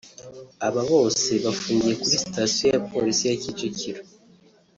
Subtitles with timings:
[0.67, 4.01] Aba bose bafungiye kuri stasiyo ya Polisi ya Kicukiro